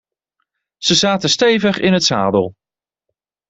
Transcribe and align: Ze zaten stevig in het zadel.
Ze 0.77 0.95
zaten 0.95 1.29
stevig 1.29 1.79
in 1.79 1.93
het 1.93 2.03
zadel. 2.03 2.55